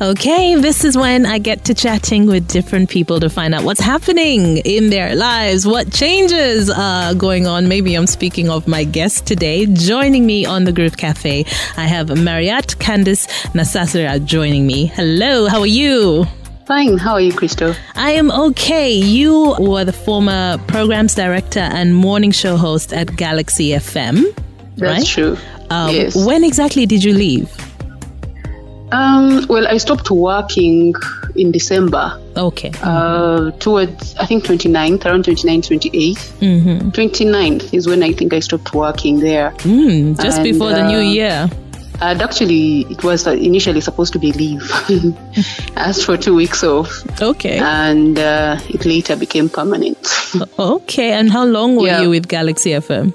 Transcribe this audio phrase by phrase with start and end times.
[0.00, 3.80] Okay, this is when I get to chatting with different people to find out what's
[3.80, 7.68] happening in their lives, what changes are going on.
[7.68, 9.66] Maybe I'm speaking of my guest today.
[9.66, 11.44] Joining me on the Groove Cafe,
[11.76, 14.86] I have Mariat Candice Nasasira joining me.
[14.86, 16.24] Hello, how are you?
[16.66, 16.98] Fine.
[16.98, 17.72] How are you, Crystal?
[17.94, 18.90] I am okay.
[18.90, 24.24] You were the former programs director and morning show host at Galaxy FM.
[24.76, 25.06] That's right?
[25.06, 25.36] true.
[25.70, 26.26] Um, yes.
[26.26, 27.48] When exactly did you leave?
[28.94, 30.94] Um, well, I stopped working
[31.36, 32.20] in December.
[32.36, 32.70] Okay.
[32.82, 36.32] Uh, towards I think 29th, around 29th, 28th.
[36.40, 36.88] Mm-hmm.
[36.90, 39.50] 29th is when I think I stopped working there.
[39.58, 41.50] Mm, just And, before the new uh, year.
[42.02, 44.62] And actually, it was uh, initially supposed to be leave.
[44.72, 45.14] I
[45.76, 46.90] asked for two weeks off,
[47.22, 47.58] Okay.
[47.58, 49.98] and uh, it later became permanent.
[50.58, 51.12] Okay.
[51.12, 52.02] And how long were Yeah.
[52.02, 53.14] you with Galaxy FM?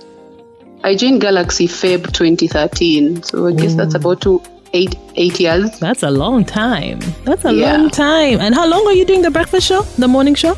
[0.85, 4.41] I joined Galaxy Feb 2013, so I guess that's about two,
[4.73, 5.79] eight, eight years.
[5.79, 6.99] That's a long time.
[7.25, 7.77] That's a Yeah.
[7.77, 8.39] long time.
[8.39, 10.55] And how long are you doing the breakfast show, the morning show?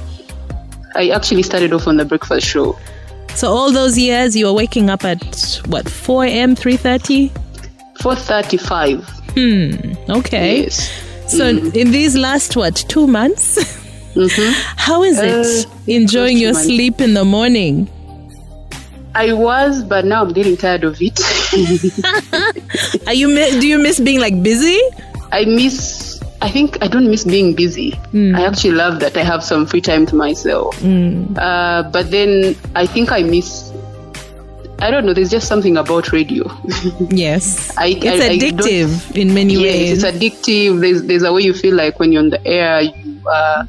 [0.96, 2.78] I actually started off on the breakfast show.
[3.36, 6.56] So all those years you were waking up at what 4 a.m.
[6.56, 7.32] 3:30?
[8.02, 9.08] 435.
[9.36, 9.94] Hmm.
[10.12, 10.64] Okay.
[10.64, 10.92] Yes.
[11.28, 13.56] So in these last what two months,
[14.14, 16.68] hmm how is it Uh, enjoying your months.
[16.68, 17.88] sleep in the morning?
[19.16, 21.20] I was, but now I'm getting tired of it.
[23.08, 23.28] Are you
[23.60, 24.80] do you miss being like busy?
[25.32, 26.20] I miss.
[26.42, 27.94] I think I don't miss being busy.
[28.14, 30.76] I actually love that I have some free time to myself.
[30.84, 33.72] Uh, but then I think I miss.
[34.80, 35.14] I don't know.
[35.14, 36.50] There's just something about radio.
[37.12, 37.70] Yes.
[37.78, 40.04] I- it's I- I addictive in many ways.
[40.04, 40.82] it's addictive.
[40.82, 43.66] There's there's a way you feel like when you're on the air, you uh,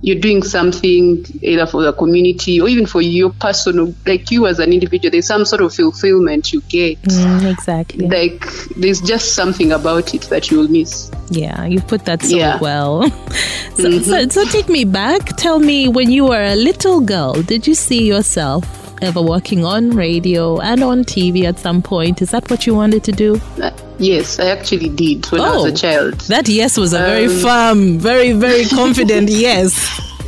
[0.00, 4.58] you're doing something either for the community or even for your personal, like you as
[4.60, 5.10] an individual.
[5.10, 7.02] There's some sort of fulfillment you get.
[7.02, 8.06] Mm, exactly.
[8.06, 11.10] Like there's just something about it that you'll miss.
[11.30, 12.58] Yeah, you put that so Yeah.
[12.60, 13.10] well.
[13.74, 15.36] so, so, so take me back.
[15.36, 19.90] Tell me, when you were a little girl, did you see yourself ever working on
[19.90, 22.20] radio and on TV at some point?
[22.22, 23.40] Is that what you wanted to do?
[23.60, 25.68] Uh, yes, I actually did when I was Oh.
[25.68, 26.20] a child.
[26.22, 29.74] That yes was a very Um, firm, very, very confident yes.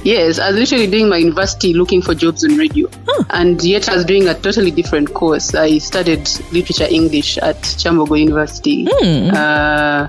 [0.02, 2.88] Yes, I was literally doing my university looking for jobs in radio.
[3.28, 5.54] And yet I was doing a totally different course.
[5.54, 8.88] I studied literature English at Kyambogo University.
[8.90, 10.06] Uh,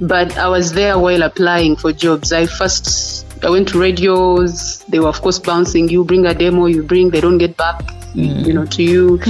[0.00, 2.32] but I was there while applying for jobs.
[2.34, 4.78] I first I went to radios.
[4.88, 5.88] They were of course bouncing.
[5.88, 7.82] You bring a demo, you bring, they don't get back,
[8.14, 9.20] you know, to you.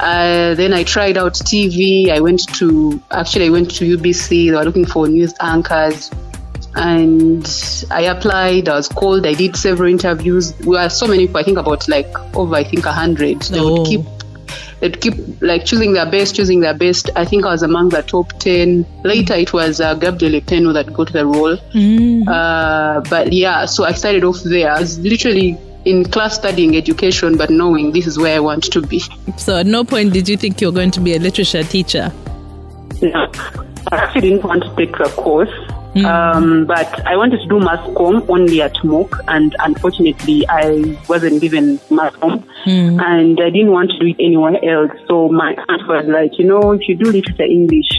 [0.00, 2.08] Uh, then I tried out TV.
[2.10, 4.50] I went to actually I went to UBC.
[4.50, 6.10] They were looking for news anchors
[6.74, 7.46] and
[7.90, 8.68] I applied.
[8.68, 9.26] I was called.
[9.26, 10.54] I did several interviews.
[10.60, 11.40] We were so many people.
[11.40, 12.54] I think about like over.
[12.54, 13.42] I think a hundred.
[13.42, 13.78] They Oh.
[13.78, 14.00] would keep.
[14.82, 17.08] They'd keep like choosing their best, choosing their best.
[17.14, 18.84] I think I was among the top ten.
[19.04, 21.56] Later, it was uh, Gabriel Epeno that got the role.
[21.72, 22.26] Mm.
[22.26, 24.72] Uh, but yeah, so I started off there.
[24.72, 28.82] I was literally in class studying education, but knowing this is where I want to
[28.82, 28.98] be.
[29.36, 32.12] So at no point did you think you were going to be a literature teacher?
[33.00, 33.30] No,
[33.92, 35.71] I actually didn't want to take the course.
[35.94, 41.40] Um, but I wanted to do mass comm only at MOOC, and unfortunately, I wasn't
[41.40, 44.90] given mass comm, and I didn't want to do it anywhere else.
[45.06, 47.90] So my aunt was like, you know, if you do literature English,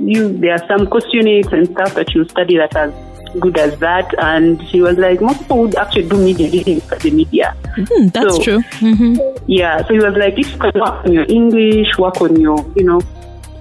[0.00, 2.92] you there are some course units and stuff that you study that are
[3.38, 4.12] good as that.
[4.18, 7.54] And she was like, most people would actually do media, they didn't study media.
[7.76, 8.60] Hmm, that's So- true.
[8.80, 9.14] hmm
[9.46, 12.58] Yeah, so he was like, if you can work on your English, work on your,
[12.74, 13.00] you know,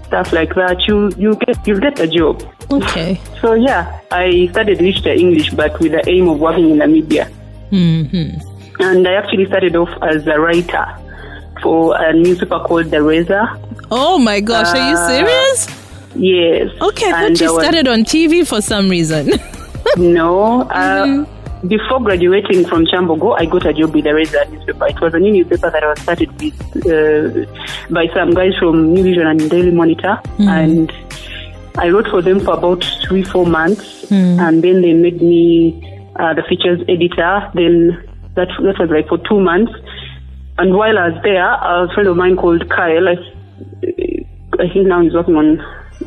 [0.09, 2.44] stuff like that, you you get you get a job.
[2.72, 3.16] Okay.
[3.42, 6.92] So yeah, I studied literature English, but with the aim of working in Namibia.
[6.92, 7.25] media.
[7.72, 10.86] hmm And I actually started off as a writer
[11.64, 13.47] for a newspaper called The Razor.
[13.92, 15.58] Oh my gosh, are you Uh, serious?
[16.16, 16.72] Yes.
[16.81, 19.31] Okay, I And thought you started on TV for some reason.
[19.97, 20.64] No.
[20.70, 21.26] Uh,
[21.68, 24.88] Before graduating from Kyambogo, I got a job with the Razor newspaper.
[24.88, 26.56] It was a new newspaper that was started with
[26.88, 27.46] uh,
[27.94, 30.90] by some guys from New Vision and Daily Monitor, and
[31.78, 34.09] I wrote for them for about three, four months,
[34.40, 37.52] and then they made me uh, the features editor.
[37.53, 39.73] Then that that was like for two months,
[40.58, 43.16] and while I was there, a friend of mine called Kyle, I,
[44.59, 45.59] I think now he's working on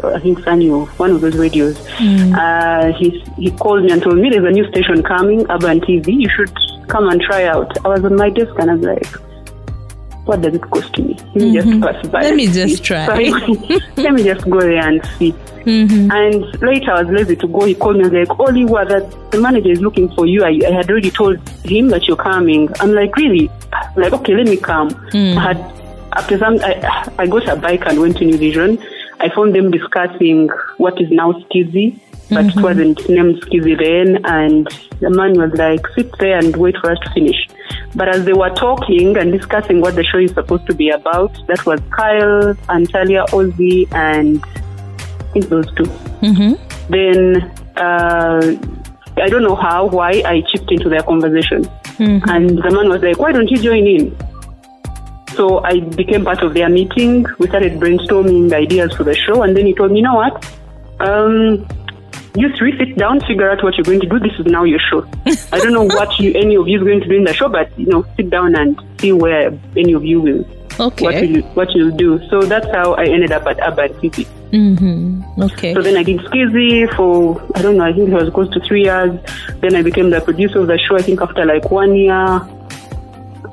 [0.02, 1.78] I think Sanyu, one of those radios.
[1.98, 2.34] Mm.
[2.34, 6.20] Uh, he he called me and told me there's a new station coming, Urban TV.
[6.20, 6.52] You should
[6.88, 7.76] come and try out.
[7.84, 9.06] I was on my desk and I was like,
[10.24, 11.14] what does it cost me?
[11.14, 11.82] Let me just mm-hmm.
[11.82, 12.22] pass by.
[12.22, 12.82] Let me just see.
[12.82, 13.06] try.
[13.96, 15.32] Let me just go there and see.
[15.32, 16.10] Mm-hmm.
[16.10, 17.64] And later I was lazy to go.
[17.64, 18.88] He called me and was like, Oli, what?
[18.88, 20.42] That the manager is looking for you.
[20.44, 22.68] I, I had already told him that you're coming.
[22.80, 23.50] I'm like, really?
[23.96, 24.90] Like, okay, let me come.
[25.12, 25.36] Mm.
[25.36, 25.82] I had
[26.14, 28.78] after some, I, I got a bike and went to New Vision.
[29.22, 30.48] I found them discussing
[30.78, 31.98] what is now Skizzy.
[32.30, 32.62] but it mhm.
[32.62, 34.24] wasn't named Skizzy then.
[34.24, 34.66] And
[35.00, 37.36] the man was like, sit there and wait for us to finish.
[37.94, 41.32] But as they were talking and discussing what the show is supposed to be about,
[41.46, 46.54] that was Kyle, Antalya, Ozzy, and I think those 2 mm-hmm.
[46.90, 47.42] Then
[47.76, 48.40] uh,
[49.16, 51.64] I don't know how, why I chipped into their conversation.
[51.98, 52.28] Mm-hmm.
[52.28, 54.16] And the man was like, why don't you join in?
[55.34, 57.24] So I became part of their meeting.
[57.38, 60.44] We started brainstorming ideas for the show, and then he told me, you know what?
[61.00, 61.66] Um,
[62.34, 64.18] you three sit down, figure out what you're going to do.
[64.18, 65.06] This is now your show.
[65.52, 67.48] I don't know what you, any of you is going to do in the show,
[67.48, 70.44] but you know, sit down and see where any of you will
[70.78, 71.40] what Okay.
[71.54, 72.20] what you'll do.
[72.28, 74.26] So that's how I ended up at Urban City.
[74.52, 75.42] Mm-hmm.
[75.42, 75.74] Okay.
[75.74, 78.60] So then I did Skizzy for I don't know, I think it was close to
[78.60, 79.18] three years.
[79.60, 80.96] Then I became the producer of the show.
[80.96, 82.40] I think after like one year.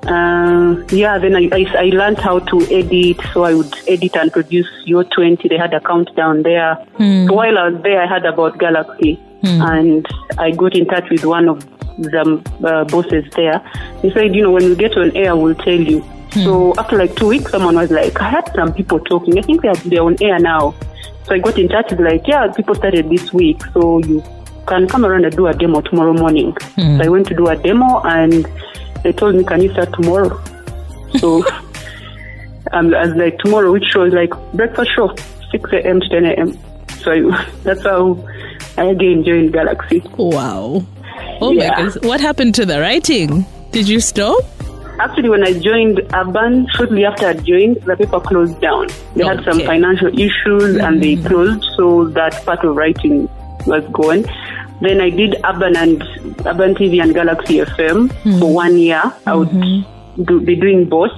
[0.09, 4.31] Uh, yeah, then I, I I learned how to edit, so I would edit and
[4.31, 5.47] produce Your 20.
[5.47, 6.77] They had a countdown there.
[7.27, 9.19] So while I was there, I heard about Galaxy,
[9.61, 10.05] and
[10.37, 11.59] I got in touch with one of
[11.99, 13.59] the uh, bosses there.
[14.01, 16.03] He said, you know, when we get on air, we'll tell you.
[16.43, 19.37] So after like two weeks, someone was like, I had some people talking.
[19.37, 20.73] I think they're, they're on air now.
[21.25, 24.23] So I got in touch with like, yeah, people started this week, so you
[24.67, 26.55] can come around and do a demo tomorrow morning.
[26.99, 28.45] So I went to do a demo, and
[29.03, 30.41] they told me, can you start tomorrow?
[31.17, 31.43] So
[32.71, 34.01] um, I was like, tomorrow, which show?
[34.03, 35.15] Like breakfast show,
[35.51, 35.99] 6 a.m.
[36.01, 36.59] to 10 a.m.
[37.01, 38.23] So I, that's how
[38.77, 40.01] I again joined Galaxy.
[40.17, 40.83] Wow.
[41.41, 41.69] Oh Yeah.
[41.69, 41.97] my goodness.
[42.03, 43.45] What happened to the writing?
[43.71, 44.43] Did you stop?
[44.99, 48.87] Actually, when I joined Urban, shortly after I joined, the paper closed down.
[49.15, 53.29] They had some financial issues and they closed, so that part of writing
[53.65, 54.25] was gone.
[54.81, 56.01] Then I did Urban and
[56.45, 58.09] Urban TV and Galaxy FM
[58.39, 58.53] for hmm.
[58.53, 59.01] one year.
[59.25, 60.23] I would mm-hmm.
[60.23, 61.11] do, be doing both.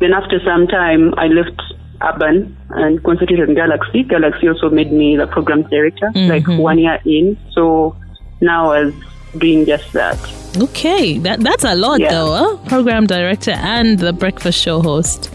[0.00, 1.60] Then after some time, I left
[2.02, 4.04] Urban and concentrated on Galaxy.
[4.04, 6.58] Galaxy also made me the program director, like mm-hmm.
[6.58, 7.36] one year in.
[7.52, 7.96] So
[8.40, 8.94] now I was
[9.36, 10.18] doing just that.
[10.56, 12.10] Okay, that that's a lot Yeah.
[12.10, 12.32] though.
[12.32, 12.56] Huh?
[12.68, 15.30] Program director and the breakfast show host.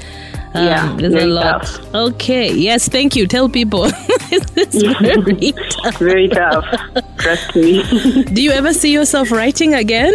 [0.56, 1.64] Um, Yeah, there's a lot.
[1.64, 1.96] tough.
[1.96, 3.26] Okay, yes, thank you.
[3.28, 3.86] Tell people.
[4.32, 5.98] it's very tough.
[5.98, 6.66] Very tough.
[7.18, 7.84] Trust me.
[8.26, 10.14] Do you ever see yourself writing again?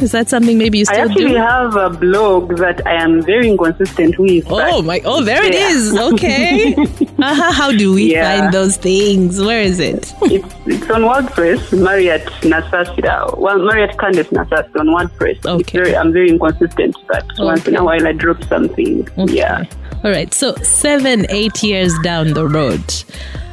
[0.00, 1.02] Is that something maybe you still do?
[1.02, 1.36] I actually do?
[1.36, 4.46] have a blog that I am very inconsistent with.
[4.48, 5.00] Oh my!
[5.04, 5.94] Oh, there it is.
[5.94, 6.74] Okay.
[7.60, 8.40] How do we Yeah.
[8.40, 9.40] find those things?
[9.40, 10.12] Where is it?
[10.22, 13.36] It's, it's on WordPress, Marriott Nasasira.
[13.38, 15.44] Well, Marriott Candice Nasas on WordPress.
[15.44, 15.78] Okay.
[15.78, 19.08] very, I'm very inconsistent, but once in a while I drop something.
[19.18, 19.36] Okay.
[19.36, 19.64] Yeah.
[20.04, 20.32] All right.
[20.32, 22.82] So seven, eight years down the road,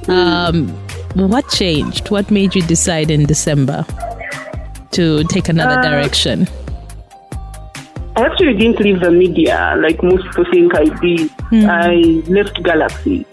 [0.07, 0.67] um,
[1.15, 2.09] what changed?
[2.09, 3.85] What made you decide in December
[4.91, 6.47] to take another Uh, direction?
[8.17, 11.29] I actually didn't leave the media like most people think I did.
[11.69, 11.95] I
[12.27, 13.25] left Galaxy.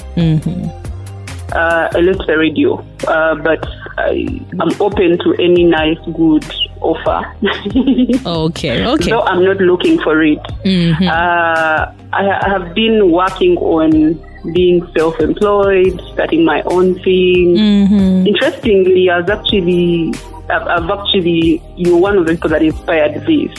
[1.52, 2.74] Uh, I left the radio,
[3.06, 3.64] uh, but
[3.96, 4.26] I,
[4.60, 6.44] I'm open to any nice, good
[6.80, 7.24] offer.
[8.26, 8.84] Okay.
[8.86, 9.10] Okay.
[9.10, 10.38] So I'm not looking for it.
[10.64, 11.06] Mhm.
[11.08, 14.20] Uh, I, I have been working on
[14.52, 17.54] being self-employed, starting my own thing.
[17.56, 18.26] Mhm.
[18.26, 20.12] Interestingly, I was actually,
[20.50, 23.52] I've, I've actually, you're one of the people that inspired this.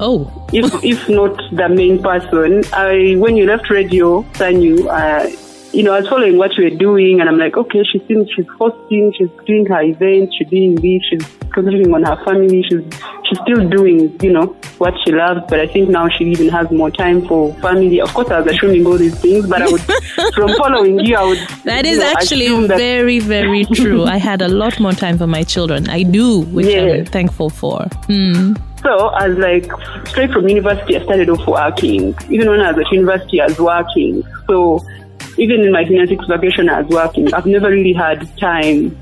[0.00, 0.30] Oh.
[0.52, 5.28] If if not the main person, I when you left radio, Sanyu, uh,
[5.72, 8.28] you know, I was following what you were doing, and I'm like, okay, she seems
[8.34, 12.82] she's hosting, she's doing her events, she's doing this, she's concentrating on her family, she's
[13.24, 14.46] she's still doing, you know,
[14.78, 15.40] what she loves.
[15.48, 18.00] But I think now she even has more time for family.
[18.00, 19.80] Of course, I was assuming all these things, but I would,
[20.34, 21.38] from following you, I would.
[21.64, 24.04] That is know, actually that- very, very true.
[24.04, 25.88] I had a lot more time for my children.
[25.88, 27.78] I do, which I'm thankful for.
[28.08, 28.60] Mm.
[28.82, 29.66] So I was like,
[30.06, 32.14] straight from university, I started off working.
[32.30, 34.22] Even when I was at university, I was working.
[34.46, 34.80] So
[35.36, 37.34] even in my gymnastics vacation, I was working.
[37.34, 38.96] I've never really had time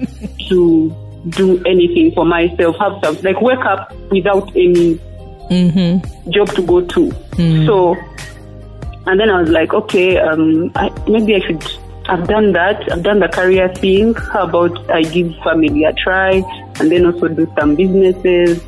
[0.49, 0.95] to
[1.31, 5.01] do anything for myself, have some, like wake up without any
[5.51, 6.31] Mm-hmm.
[6.33, 7.13] job to go to.
[7.67, 7.95] So,
[9.07, 11.65] and then I was like, okay, um, I, maybe I should.
[12.09, 12.91] I've done that.
[12.91, 14.15] I've done the career thing.
[14.15, 16.43] How about I give family a try,
[16.81, 18.61] and then also do some businesses.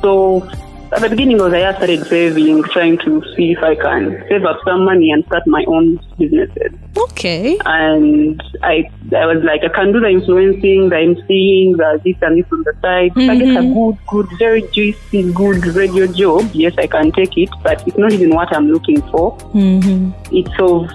[0.00, 0.48] So,
[0.94, 4.24] at the beginning of the year, I started saving, trying to see if I can
[4.28, 6.72] save up some money and start my own businesses.
[6.96, 7.58] Okay.
[7.64, 12.38] And I, I was like, I can do the influencing, the emceeing, the this and
[12.38, 13.12] this on the side.
[13.16, 17.36] If I get a good, good, very juicy, good radio job, yes, I can take
[17.36, 19.36] it, but it's not even what I'm looking for.
[19.52, 20.12] Mm-hmm.
[20.30, 20.86] It's so,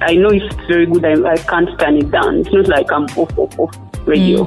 [0.00, 2.40] I know it's very good, I, I can't turn it down.
[2.40, 4.44] It's not like I'm off, off, off radio.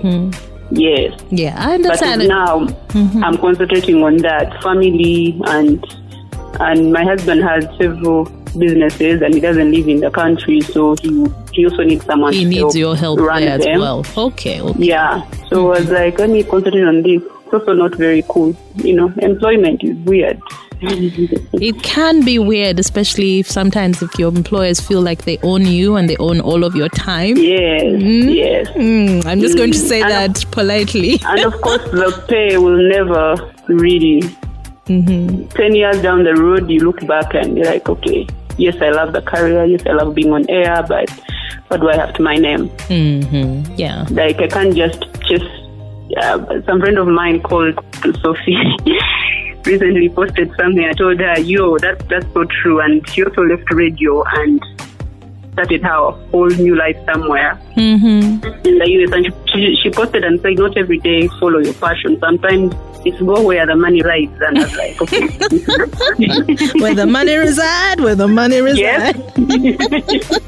[0.71, 1.19] Yes.
[1.29, 2.21] Yeah, I But understand.
[2.23, 2.27] it.
[2.27, 3.23] now mm-hmm.
[3.23, 5.83] I'm concentrating on that family and
[6.59, 8.25] and my husband has several
[8.57, 12.33] businesses and he doesn't live in the country, so he he also needs someone.
[12.33, 13.79] He needs help your help run there as them.
[13.79, 14.05] well.
[14.17, 14.83] Okay, okay.
[14.83, 15.29] Yeah.
[15.49, 15.93] So I was mm-hmm.
[15.93, 17.21] like, let me concentrate on this.
[17.45, 18.55] It's also not very cool.
[18.75, 20.39] You know, employment is weird.
[20.81, 25.95] It can be weird, especially if sometimes if your employers feel like they own you
[25.95, 27.37] and they own all of your time.
[27.37, 28.67] Yes, yes.
[28.69, 31.19] Mm, I'm just going to say Mm, and that politely.
[31.25, 33.35] And of course, the pay will never
[33.67, 34.21] really.
[34.85, 35.49] Mm-hmm.
[35.49, 38.25] 10 years down the road, you look back and you're like, okay,
[38.57, 39.65] yes, I love the career.
[39.65, 41.09] Yes, I love being on air, but
[41.67, 42.69] what do I have to my name?
[42.87, 43.75] Mm-hmm.
[43.75, 44.07] Yeah.
[44.09, 45.45] Like, I can't just just.
[46.17, 47.77] Uh, some friend of mine called
[48.23, 48.57] Sophie
[49.65, 50.83] recently posted something.
[50.83, 52.79] I told her, yo, that's, that's so true.
[52.79, 54.63] And she also left radio and
[55.53, 57.59] started her whole new life somewhere.
[57.75, 58.67] Mm-hmm.
[58.67, 61.73] in the US, and she, she, she posted and said, "Not every day follow your
[61.75, 62.19] passion.
[62.19, 62.73] Sometimes
[63.05, 65.27] it's go where the money lies." And I was like, "Okay,
[66.81, 69.17] Where the money resides, where the money resides.
[69.37, 70.39] yes,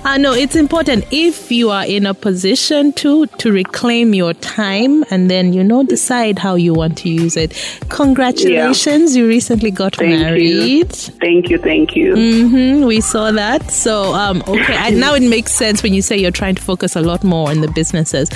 [0.04, 5.04] I know it's important if you are in a position to to reclaim your time
[5.10, 7.52] and then you know decide how you want to use it.
[7.88, 10.18] Congratulations, you recently got Thank you.
[10.18, 10.92] married.
[10.92, 13.70] thank you, thank you." hmm we saw that.
[13.70, 17.00] So, um, okay, now it makes sense when you say you're trying to focus a
[17.02, 18.28] lot more on the businesses.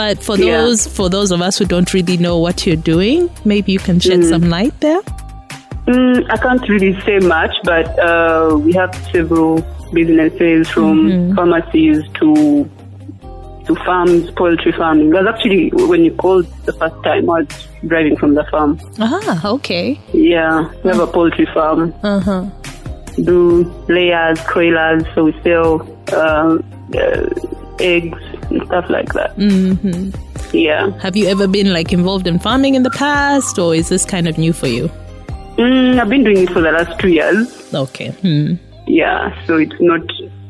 [0.00, 0.46] But for Yeah.
[0.56, 3.98] those for those of us who don't really know what you're doing, maybe you can
[4.08, 5.02] shed some light there.
[5.86, 9.52] Mm, I can't really say much, but uh, we have several
[9.98, 10.96] businesses from
[11.36, 12.30] pharmacies to
[13.66, 15.10] to farms, poultry farming.
[15.10, 15.62] Because actually,
[15.92, 18.78] when you called the first time, I was driving from the farm.
[18.98, 19.86] Ah, okay.
[20.12, 21.92] Yeah, we have a poultry farm.
[22.02, 22.44] Uh huh.
[23.30, 23.38] do
[23.88, 25.70] layers, broilers, so we sell
[26.22, 26.62] um,
[27.02, 27.24] uh,
[27.92, 29.32] eggs and stuff like that.
[29.34, 30.10] hmm
[30.52, 30.90] Yeah.
[31.00, 34.28] Have you ever been like involved in farming in the past, or is this kind
[34.28, 34.90] of new for you?
[35.56, 37.74] Mm, I've been doing it for the last two years.
[37.74, 38.10] Okay.
[38.10, 38.54] Hmm.
[38.86, 40.02] Yeah, so it's not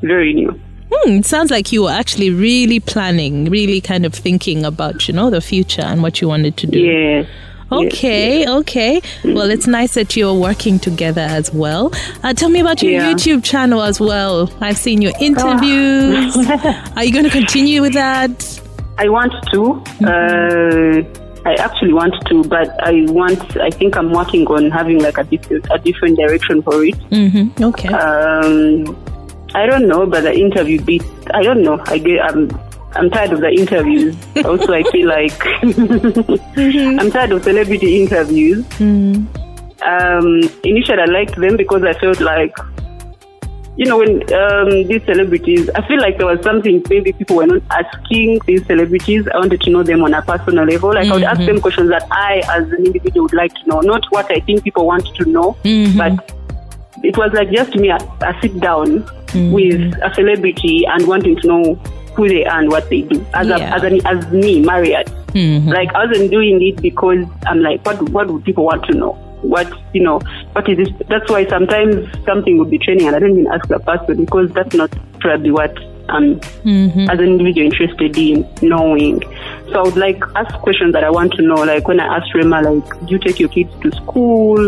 [0.03, 0.51] very new.
[0.93, 5.15] Hmm, it sounds like you were actually really planning, really kind of thinking about, you
[5.15, 6.79] know, the future and what you wanted to do.
[6.79, 7.27] Yes.
[7.73, 9.01] Okay, okay.
[9.25, 11.93] Well, it's nice that you're working together as well.
[12.23, 13.13] Uh, tell me about your Yeah.
[13.13, 14.51] YouTube channel as well.
[14.61, 16.37] I've seen your interviews.
[16.97, 18.61] Are you going to continue with that?
[18.99, 19.83] I want to.
[20.07, 21.03] Uh,
[21.49, 23.57] I actually want to, but I want.
[23.59, 26.95] I think I'm working on having like a different, a different direction for it.
[27.11, 27.63] Mm-hmm.
[27.65, 27.89] Okay.
[27.89, 28.97] Um,
[29.55, 31.03] I don't know, but the interview bit.
[31.35, 31.81] I don't know.
[31.87, 32.25] I get.
[32.25, 32.49] I'm.
[32.97, 34.17] I'm tired of the interviews.
[34.45, 35.39] also, I feel like
[36.57, 38.65] I'm tired of celebrity interviews.
[38.79, 39.27] Mm.
[39.83, 42.55] Um, initially, I liked them because I felt like,
[43.77, 47.47] you know, when um, these celebrities, I feel like there was something maybe people were
[47.47, 49.29] not asking these celebrities.
[49.33, 50.95] I wanted to know them on a personal level.
[50.95, 53.81] Like I would ask them questions that I, as an individual, would like to know,
[53.81, 55.97] not what I think people want to know, Mhm.
[55.99, 56.33] but
[57.05, 59.03] it was like just me a, a sit down
[59.53, 61.75] with a celebrity and wanting to know
[62.17, 63.57] who they are and what they do as Yeah.
[63.57, 65.69] a, as, an, as me Marriott Mhm.
[65.73, 69.13] like I wasn't doing it because I'm like what what would people want to know
[69.43, 70.19] what you know
[70.53, 73.69] what is this that's why sometimes something would be training and I don't even ask
[73.69, 75.77] the person because that's not probably what
[76.09, 77.09] I'm Mhm.
[77.11, 79.23] as an individual interested in knowing
[79.73, 82.35] so I would like ask questions that I want to know like when I asked
[82.35, 84.59] Rema like do you take your kids to school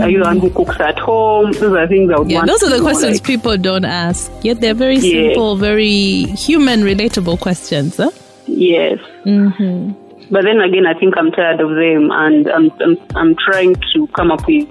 [0.00, 2.48] are you the one who cooks at home those are things I would Yeah, want
[2.50, 4.30] those are the know, questions like, people don't ask.
[4.42, 5.28] Yet they're very Yeah.
[5.28, 7.96] simple, very human, relatable questions.
[7.98, 8.10] Huh?
[8.46, 9.92] yes Mm-hmm.
[10.30, 14.06] But then again, I think I'm tired of them, and I'm I'm, I'm trying to
[14.08, 14.66] come up with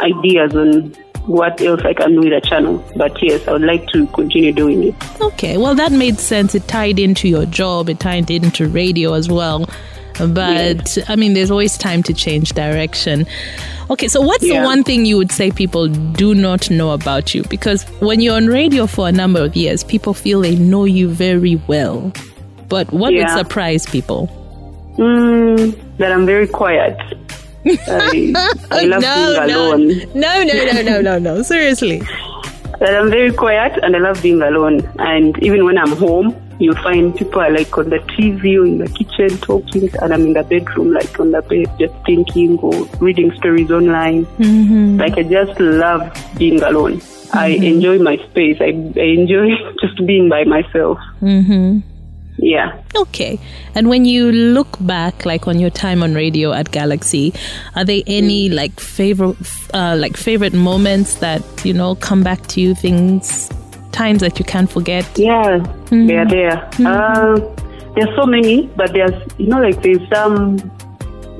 [0.00, 0.92] ideas on
[1.26, 2.84] what else I can do with the channel.
[2.96, 5.20] But yes, I would like to continue doing it.
[5.20, 6.54] Okay, well, that made sense.
[6.54, 9.68] It tied into your job, it tied into radio as well.
[10.18, 13.26] But I mean, there's always time to change direction.
[13.90, 17.42] Okay, so what's the one thing you would say people do not know about you?
[17.44, 21.08] Because when you're on radio for a number of years, people feel they know you
[21.08, 22.12] very well.
[22.68, 24.28] But what would surprise people?
[24.96, 26.96] Mm, that I'm very quiet.
[27.66, 28.32] I,
[28.70, 29.88] I love being alone.
[30.14, 31.42] No, no, no, no, no, no.
[31.42, 32.02] Seriously.
[32.80, 34.80] I'm very quiet and I love being alone.
[34.98, 38.78] And even when I'm home, you find people are like on the TV or in
[38.78, 42.84] the kitchen talking, and I'm in the bedroom, like on the bed, just thinking or
[43.00, 44.26] reading stories online.
[44.26, 44.98] Mm-hmm.
[44.98, 46.02] Like I just love
[46.36, 47.00] being alone.
[47.32, 48.58] I enjoy my space.
[48.60, 49.48] I, I enjoy
[49.80, 50.98] just being by myself.
[51.22, 51.80] Mm-hmm.
[52.42, 52.82] Yeah.
[52.96, 53.38] Okay.
[53.74, 57.34] And when you look back, like on your time on radio at Galaxy,
[57.76, 59.36] are there any like favorite,
[59.74, 62.74] uh, like favorite moments that you know come back to you?
[62.74, 63.50] Things,
[63.92, 65.06] times that you can't forget.
[65.16, 65.58] Yeah,
[65.90, 66.70] they are there.
[66.84, 67.38] Uh,
[67.94, 70.58] there's so many, but there's, you know, like there's some,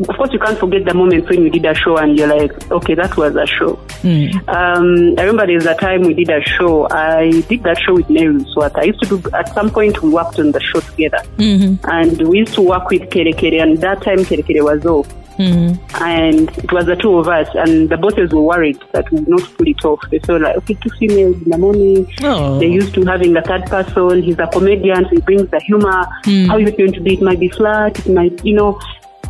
[0.09, 2.71] of course, you can't forget the moments when you did a show and you're like,
[2.71, 3.75] okay, that was a show.
[4.02, 4.28] Hmm.
[4.49, 6.88] Um, I remember there's a time we did a show.
[6.90, 8.76] I did that show with Mary Swat.
[8.78, 11.19] I used to do, at some point, we worked on the show together.
[11.37, 11.85] Mm-hmm.
[11.90, 15.09] And we used to work with Kere Kere, and that time Kere Kere was off.
[15.37, 16.02] Mm-hmm.
[16.02, 19.28] And it was the two of us, and the bosses were worried that we would
[19.28, 20.00] not pull it off.
[20.11, 22.12] They felt like, okay, two females in the morning.
[22.23, 22.59] Oh.
[22.59, 24.23] They're used to having a third person.
[24.23, 26.07] He's a comedian, so he brings the humor.
[26.25, 26.47] Hmm.
[26.47, 27.14] How is it going to be?
[27.14, 27.99] It might be flat.
[28.07, 28.78] It might, you know.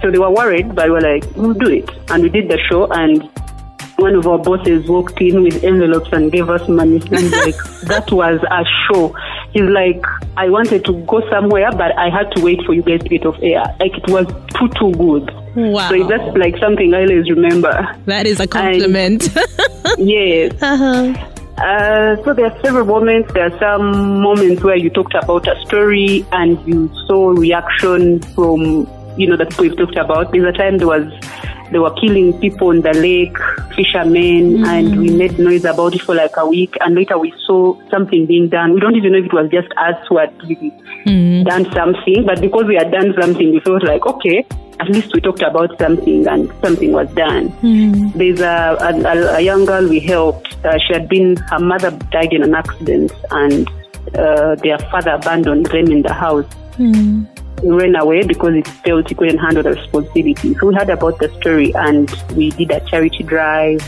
[0.02, 1.90] So they were worried, but we were like, we'll do it.
[2.10, 3.28] And we did the show, and
[4.00, 6.96] one of our bosses walked in with envelopes and gave us money.
[7.12, 9.14] And like, that was a show.
[9.52, 10.02] He's like,
[10.36, 13.26] I wanted to go somewhere, but I had to wait for you guys to get
[13.26, 13.64] off air.
[13.78, 15.30] Like, it was too, too good.
[15.56, 15.90] Wow.
[15.90, 17.96] So that's like something I always remember.
[18.06, 19.28] That is a compliment.
[19.98, 20.52] Yes.
[20.62, 21.30] uh-huh.
[21.58, 23.32] Uh, so there are several moments.
[23.34, 28.86] There are some moments where you talked about a story and you saw reaction from
[29.16, 30.32] you know that you've talked about.
[30.32, 31.04] There's a time there was
[31.70, 33.36] they were killing people in the lake,
[33.76, 36.74] fishermen, and we made noise about it for like a week.
[36.80, 38.74] And later we saw something being done.
[38.74, 40.70] We don't even know if it was just us who had really
[41.44, 44.44] done something, but because we had done something, we felt like okay,
[44.80, 47.52] at least we talked about something and something was done.
[48.16, 50.56] There's a, a, a young girl we helped.
[50.64, 53.68] Uh, she had been, her mother died in an accident and
[54.16, 56.46] uh, their father abandoned them in the house.
[57.62, 60.54] Ran away because it felt he couldn't handle the responsibility.
[60.54, 63.80] So we heard about the story and we did a charity drive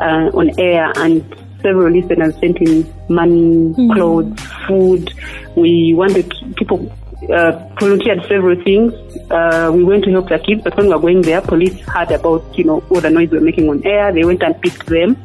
[0.00, 1.22] uh, on air and
[1.62, 5.12] several listeners sent in money, clothes, food.
[5.56, 6.90] We wanted people
[7.30, 8.92] uh, volunteered several things.
[9.30, 12.10] Uh, we went to help the kids, but when we were going there, police heard
[12.10, 14.12] about you know all the noise we were making on air.
[14.12, 15.16] They went and picked them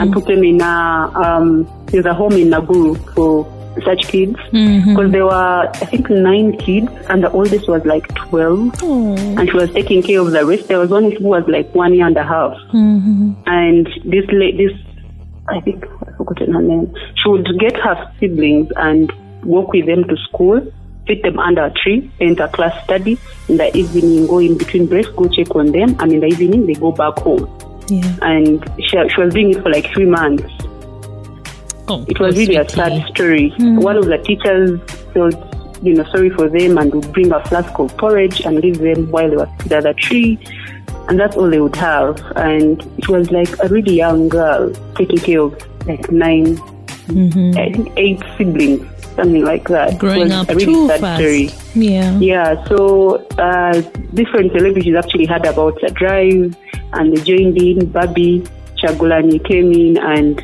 [0.00, 3.44] and put them in a um, there's a home in Naguru for
[3.84, 4.90] such kids mm-hmm.
[4.90, 9.16] because there were I think nine kids and the oldest was like twelve oh.
[9.16, 10.68] and she was taking care of the rest.
[10.68, 13.32] There was one who was like one year and a half mm-hmm.
[13.46, 14.72] and this la- this
[15.48, 16.92] I think I've forgotten her name.
[17.22, 19.12] She would get her siblings and
[19.44, 20.60] walk with them to school,
[21.06, 23.18] sit them under a tree, enter class study.
[23.48, 26.66] In the evening, go in between breaks, go check on them, and in the evening
[26.66, 27.46] they go back home.
[27.88, 28.16] Yeah.
[28.22, 30.44] And she, she was doing it for like three months.
[31.88, 33.52] Oh, It was really a sad story.
[33.58, 34.80] One of the teachers
[35.14, 35.34] felt,
[35.82, 39.10] you know, sorry for them and would bring a flask of porridge and give them
[39.10, 40.38] while they were sitting under the tree.
[41.08, 42.20] And that's all they would have.
[42.34, 46.58] And it was like a really young girl taking care of like 9
[47.08, 48.82] I think eight siblings,
[49.14, 49.92] something like that.
[49.92, 51.20] It Growing was up a really too sad fast.
[51.22, 51.50] story.
[51.76, 52.18] Yeah.
[52.18, 53.80] Yeah, so uh,
[54.14, 56.56] different celebrities actually heard about the drive
[56.94, 57.86] and they joined in.
[57.90, 58.40] Babi
[58.82, 60.42] Chagulani came in and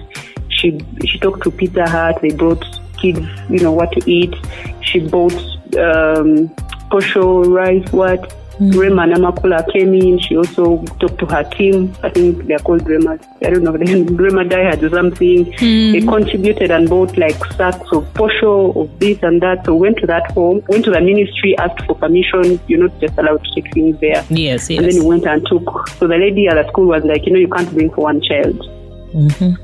[0.62, 2.20] she she talked to Pizza Hut.
[2.22, 2.64] They brought
[2.98, 4.34] kids, you know, what to eat.
[4.80, 5.34] She bought
[5.76, 6.48] um,
[6.90, 8.36] posho rice, what.
[8.60, 10.20] Rema Namakula came in.
[10.20, 11.92] She also talked to her team.
[12.04, 13.18] I think they're called Rema.
[13.44, 13.72] I don't know.
[14.22, 15.50] Rema Diet or something.
[15.58, 19.64] They contributed and bought like sacks of posho, of this and that.
[19.64, 22.60] So went to that home, went to the ministry, asked for permission.
[22.68, 24.24] You're not just allowed to take things there.
[24.28, 25.00] Yes, And then yes.
[25.00, 25.88] we went and took.
[25.98, 28.20] So the lady at the school was like, you know, you can't bring for one
[28.20, 28.62] child.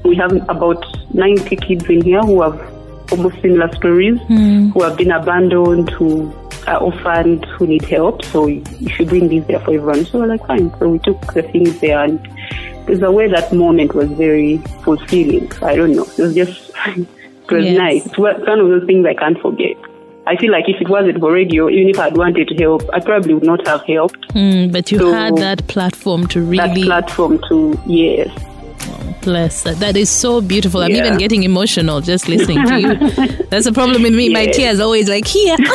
[0.04, 0.84] We have about
[1.14, 2.58] 90 kids in here who have
[3.12, 6.32] almost similar stories, who have been abandoned, who
[6.66, 8.24] are orphaned, who need help.
[8.26, 10.04] So you should bring these there for everyone.
[10.04, 10.70] So we're like, fine.
[10.78, 12.20] So we took the things there and
[12.86, 15.50] there's a way that moment was very fulfilling.
[15.62, 16.04] I don't know.
[16.04, 17.78] It was just, it was Yes.
[17.78, 18.06] nice.
[18.06, 19.76] It's one of those things I can't forget.
[20.26, 23.00] I feel like if it wasn't for radio, even if I'd wanted to help, I
[23.00, 24.20] probably would not have helped.
[24.34, 26.82] Mm, but you So- had that platform to really.
[26.82, 28.28] That platform to, yes.
[29.32, 30.82] That That is so beautiful.
[30.82, 31.06] I'm Yeah.
[31.06, 32.94] even getting emotional just listening to you.
[33.50, 34.28] That's the problem with me.
[34.30, 35.56] My tears always like here.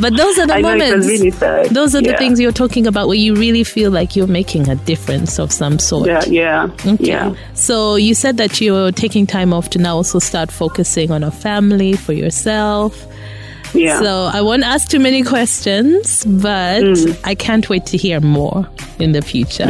[0.00, 1.06] but those are the I moments.
[1.06, 1.66] really sad.
[1.70, 4.76] Those are the things you're talking about where you really feel like you're making a
[4.76, 6.06] difference of some sort.
[6.08, 6.96] Yeah, yeah, Okay.
[7.04, 7.34] yeah.
[7.54, 11.30] So you said that you're taking time off to now also start focusing on a
[11.30, 13.06] family for yourself.
[13.74, 13.98] Yeah.
[14.00, 17.18] So I won't ask too many questions, but Mm.
[17.24, 18.66] I can't wait to hear more
[19.00, 19.66] in the future.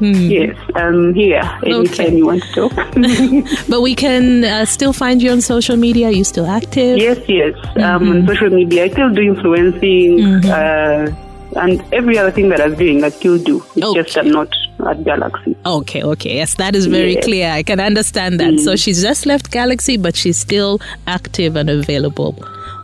[0.00, 2.16] Yes, I'm here anytime Okay.
[2.16, 3.68] you want to talk.
[3.68, 6.08] But we can uh, still find you on social media.
[6.08, 6.98] Are you still active?
[6.98, 7.54] yes, yes.
[7.76, 11.14] Um, on social media, I still do influencing uh,
[11.56, 13.64] and every other thing that I'm doing, I still do.
[13.74, 14.02] It's Okay.
[14.02, 14.48] just I'm not
[14.86, 15.56] at Galaxy.
[15.66, 16.34] Okay, okay.
[16.36, 17.24] Yes, that is very Yes.
[17.24, 17.50] clear.
[17.50, 18.60] I can understand that.
[18.60, 22.36] So she's just left Galaxy, but she's still active and available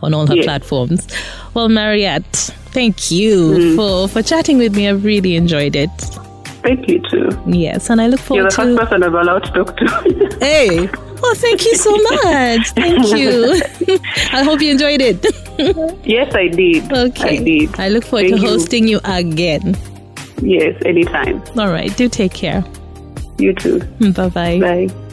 [0.03, 0.45] on all her Yes.
[0.45, 1.07] platforms.
[1.53, 2.33] Well, Mariette,
[2.73, 4.89] thank you for, for chatting with me.
[4.89, 5.89] I've really enjoyed it.
[6.65, 7.29] Thank you too.
[7.45, 8.61] Yes, and I look forward to.
[8.65, 8.97] You're the first to.
[8.97, 10.37] person I'm allowed to talk to.
[10.39, 10.87] Hey,
[11.21, 12.69] well, thank you so much.
[12.71, 13.61] Thank you.
[14.33, 15.23] I hope you enjoyed it.
[16.05, 16.91] yes, I did.
[16.91, 17.37] Okay.
[17.39, 17.79] I did.
[17.79, 18.47] I look forward Thank to you.
[18.49, 19.77] hosting you again.
[20.41, 21.41] Yes, anytime.
[21.57, 21.95] All right.
[21.95, 22.63] Do take care.
[23.37, 23.79] You too.
[24.11, 24.59] Bye-bye.
[24.59, 25.04] Bye.